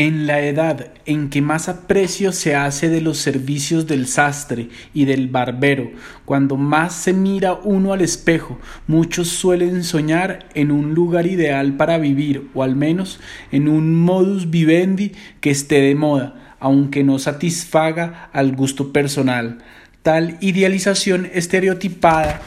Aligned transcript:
En 0.00 0.26
la 0.26 0.40
edad 0.40 0.92
en 1.04 1.28
que 1.28 1.42
más 1.42 1.68
aprecio 1.68 2.32
se 2.32 2.56
hace 2.56 2.88
de 2.88 3.02
los 3.02 3.18
servicios 3.18 3.86
del 3.86 4.06
sastre 4.06 4.70
y 4.94 5.04
del 5.04 5.28
barbero, 5.28 5.90
cuando 6.24 6.56
más 6.56 6.94
se 6.94 7.12
mira 7.12 7.52
uno 7.64 7.92
al 7.92 8.00
espejo, 8.00 8.58
muchos 8.86 9.28
suelen 9.28 9.84
soñar 9.84 10.48
en 10.54 10.70
un 10.70 10.94
lugar 10.94 11.26
ideal 11.26 11.76
para 11.76 11.98
vivir, 11.98 12.48
o 12.54 12.62
al 12.62 12.76
menos 12.76 13.20
en 13.52 13.68
un 13.68 13.94
modus 13.94 14.48
vivendi 14.48 15.12
que 15.42 15.50
esté 15.50 15.82
de 15.82 15.94
moda, 15.94 16.56
aunque 16.60 17.04
no 17.04 17.18
satisfaga 17.18 18.30
al 18.32 18.56
gusto 18.56 18.94
personal. 18.94 19.58
Tal 20.00 20.38
idealización 20.40 21.28
estereotipada 21.34 22.40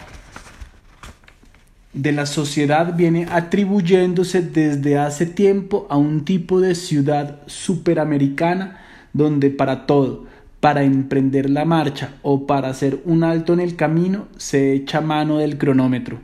de 1.93 2.11
la 2.11 2.25
sociedad 2.25 2.95
viene 2.95 3.27
atribuyéndose 3.29 4.41
desde 4.41 4.97
hace 4.97 5.25
tiempo 5.25 5.85
a 5.89 5.97
un 5.97 6.25
tipo 6.25 6.59
de 6.59 6.75
ciudad 6.75 7.41
superamericana 7.45 8.79
donde 9.13 9.51
para 9.51 9.85
todo, 9.85 10.25
para 10.59 10.83
emprender 10.83 11.49
la 11.49 11.65
marcha 11.65 12.15
o 12.23 12.47
para 12.47 12.69
hacer 12.69 13.01
un 13.05 13.23
alto 13.23 13.53
en 13.53 13.59
el 13.59 13.75
camino, 13.75 14.27
se 14.37 14.73
echa 14.73 15.01
mano 15.01 15.37
del 15.37 15.57
cronómetro. 15.57 16.19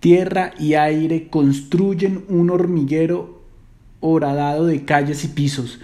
Tierra 0.00 0.52
y 0.58 0.74
aire 0.74 1.28
construyen 1.28 2.24
un 2.28 2.50
hormiguero 2.50 3.42
horadado 4.00 4.66
de 4.66 4.84
calles 4.84 5.24
y 5.24 5.28
pisos, 5.28 5.80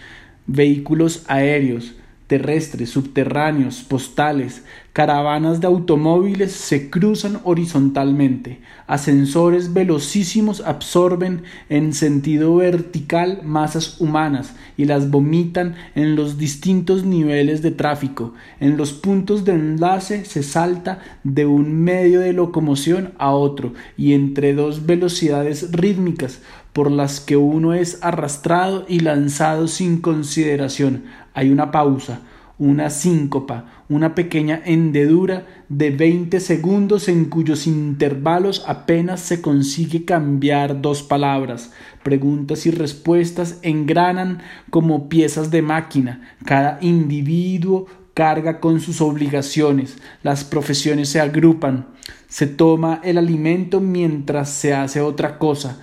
vehículos 0.47 1.25
aéreos, 1.29 1.95
terrestres, 2.27 2.91
subterráneos, 2.91 3.83
postales, 3.83 4.65
caravanas 4.93 5.61
de 5.61 5.69
automóviles 5.69 6.53
se 6.53 6.91
cruzan 6.91 7.41
horizontalmente, 7.45 8.61
ascensores 8.87 9.73
velocísimos 9.73 10.61
absorben 10.61 11.43
en 11.69 11.93
sentido 11.93 12.57
vertical 12.57 13.41
masas 13.45 14.01
humanas 14.01 14.55
y 14.77 14.87
las 14.87 15.11
vomitan 15.11 15.77
en 15.95 16.17
los 16.17 16.39
distintos 16.39 17.05
niveles 17.05 17.63
de 17.63 17.71
tráfico. 17.71 18.35
En 18.59 18.77
los 18.77 18.93
puntos 18.93 19.45
de 19.45 19.53
enlace 19.53 20.25
se 20.25 20.43
salta 20.43 20.99
de 21.23 21.47
un 21.47 21.73
medio 21.85 22.21
de 22.21 22.33
locomoción 22.33 23.13
a 23.19 23.31
otro 23.31 23.73
y 23.97 24.15
entre 24.15 24.55
dos 24.55 24.87
velocidades 24.87 25.71
rítmicas 25.73 26.41
por 26.73 26.91
las 26.91 27.21
que 27.21 27.37
uno 27.37 27.75
es 27.75 27.99
arrastrado 28.03 28.85
y 28.89 29.01
lanzado 29.01 29.69
sin 29.69 30.01
consideración. 30.01 31.05
Hay 31.35 31.51
una 31.51 31.71
pausa, 31.71 32.21
una 32.61 32.91
síncopa, 32.91 33.65
una 33.89 34.15
pequeña 34.15 34.61
hendedura 34.67 35.47
de 35.71 35.91
veinte 35.91 36.41
segundos 36.41 37.09
en 37.09 37.25
cuyos 37.25 37.67
intervalos 37.67 38.65
apenas 38.69 39.21
se 39.21 39.41
consigue 39.41 40.05
cambiar 40.05 40.83
dos 40.83 41.03
palabras. 41.03 41.73
Preguntas 42.03 42.67
y 42.67 42.71
respuestas 42.71 43.59
engranan 43.63 44.43
como 44.69 45.09
piezas 45.09 45.51
de 45.51 45.63
máquina. 45.63 46.37
Cada 46.45 46.77
individuo 46.83 47.87
carga 48.13 48.61
con 48.61 48.81
sus 48.81 49.01
obligaciones. 49.01 49.97
Las 50.23 50.45
profesiones 50.45 51.09
se 51.09 51.19
agrupan. 51.19 51.87
Se 52.29 52.47
toma 52.47 53.01
el 53.03 53.17
alimento 53.17 53.81
mientras 53.81 54.51
se 54.51 54.75
hace 54.75 55.01
otra 55.01 55.39
cosa. 55.39 55.81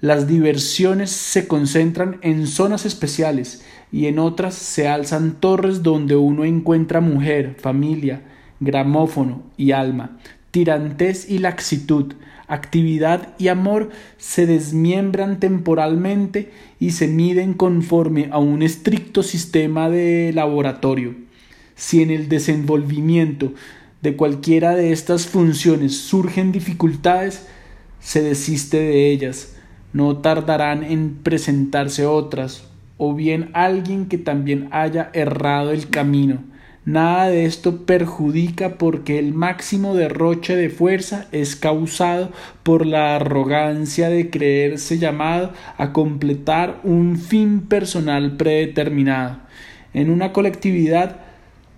Las 0.00 0.26
diversiones 0.28 1.10
se 1.10 1.48
concentran 1.48 2.18
en 2.20 2.46
zonas 2.46 2.84
especiales 2.84 3.64
y 3.90 4.06
en 4.06 4.18
otras 4.18 4.54
se 4.54 4.88
alzan 4.88 5.40
torres 5.40 5.82
donde 5.82 6.16
uno 6.16 6.44
encuentra 6.44 7.00
mujer, 7.00 7.56
familia, 7.58 8.22
gramófono 8.60 9.42
y 9.56 9.72
alma, 9.72 10.18
tirantez 10.50 11.30
y 11.30 11.38
laxitud, 11.38 12.12
actividad 12.46 13.34
y 13.38 13.48
amor 13.48 13.90
se 14.18 14.46
desmiembran 14.46 15.40
temporalmente 15.40 16.50
y 16.78 16.90
se 16.90 17.08
miden 17.08 17.54
conforme 17.54 18.28
a 18.32 18.38
un 18.38 18.62
estricto 18.62 19.22
sistema 19.22 19.88
de 19.88 20.30
laboratorio. 20.34 21.14
Si 21.74 22.02
en 22.02 22.10
el 22.10 22.28
desenvolvimiento 22.28 23.54
de 24.02 24.14
cualquiera 24.14 24.74
de 24.74 24.92
estas 24.92 25.26
funciones 25.26 25.96
surgen 25.96 26.52
dificultades, 26.52 27.46
se 28.00 28.22
desiste 28.22 28.78
de 28.78 29.10
ellas, 29.10 29.55
no 29.96 30.18
tardarán 30.18 30.84
en 30.84 31.14
presentarse 31.22 32.04
otras, 32.04 32.68
o 32.98 33.14
bien 33.14 33.48
alguien 33.54 34.08
que 34.08 34.18
también 34.18 34.68
haya 34.70 35.08
errado 35.14 35.70
el 35.70 35.88
camino. 35.88 36.44
Nada 36.84 37.30
de 37.30 37.46
esto 37.46 37.86
perjudica 37.86 38.76
porque 38.76 39.18
el 39.18 39.32
máximo 39.32 39.94
derroche 39.94 40.54
de 40.54 40.68
fuerza 40.68 41.28
es 41.32 41.56
causado 41.56 42.30
por 42.62 42.84
la 42.84 43.16
arrogancia 43.16 44.10
de 44.10 44.28
creerse 44.28 44.98
llamado 44.98 45.54
a 45.78 45.94
completar 45.94 46.78
un 46.84 47.16
fin 47.16 47.62
personal 47.62 48.36
predeterminado. 48.36 49.38
En 49.94 50.10
una 50.10 50.30
colectividad 50.34 51.20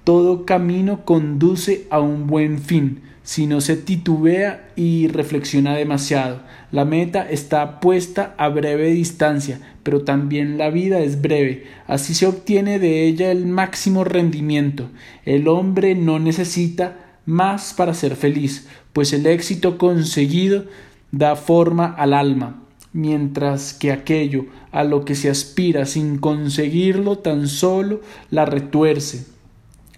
todo 0.08 0.46
camino 0.46 1.04
conduce 1.04 1.86
a 1.91 2.00
un 2.00 2.26
buen 2.26 2.60
fin, 2.60 3.02
si 3.22 3.46
no 3.46 3.60
se 3.60 3.76
titubea 3.76 4.70
y 4.74 5.06
reflexiona 5.08 5.74
demasiado. 5.74 6.41
La 6.72 6.86
meta 6.86 7.28
está 7.28 7.78
puesta 7.78 8.34
a 8.38 8.48
breve 8.48 8.91
distancia, 8.91 9.60
pero 9.82 10.04
también 10.04 10.56
la 10.56 10.70
vida 10.70 11.00
es 11.00 11.20
breve, 11.20 11.64
así 11.86 12.14
se 12.14 12.26
obtiene 12.26 12.78
de 12.78 13.06
ella 13.06 13.30
el 13.30 13.44
máximo 13.44 14.02
rendimiento. 14.02 14.88
El 15.26 15.46
hombre 15.46 15.94
no 15.94 16.19
necesita 16.19 17.19
más 17.26 17.75
para 17.75 17.92
ser 17.92 18.16
feliz, 18.16 18.66
pues 18.94 19.12
el 19.12 19.26
éxito 19.26 19.76
conseguido 19.76 20.64
da 21.12 21.36
forma 21.36 21.84
al 21.84 22.14
alma, 22.14 22.62
mientras 22.94 23.75
que 23.75 23.92
aquello 23.92 24.46
a 24.72 24.84
lo 24.84 25.04
que 25.04 25.14
se 25.14 25.28
aspira 25.28 25.84
sin 25.84 26.16
conseguirlo 26.16 27.19
tan 27.19 27.46
solo 27.46 28.00
la 28.30 28.46
retuerce 28.46 29.36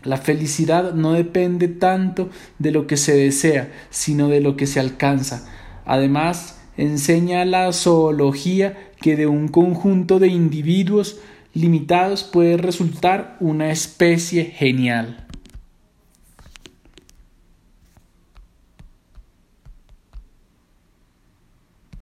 la 0.02 0.16
felicidad 0.16 0.94
no 0.94 1.12
depende 1.12 1.68
tanto 1.68 2.30
de 2.58 2.70
lo 2.70 2.86
que 2.86 2.96
se 2.96 3.14
desea, 3.14 3.70
sino 3.90 4.28
de 4.28 4.40
lo 4.40 4.56
que 4.56 4.66
se 4.66 4.80
alcanza. 4.80 5.48
Además, 5.84 6.58
enseña 6.76 7.44
la 7.44 7.72
zoología 7.72 8.90
que 9.00 9.16
de 9.16 9.26
un 9.26 9.48
conjunto 9.48 10.18
de 10.18 10.28
individuos 10.28 11.18
limitados 11.52 12.24
puede 12.24 12.56
resultar 12.56 13.36
una 13.40 13.70
especie 13.70 14.44
genial. 14.44 15.26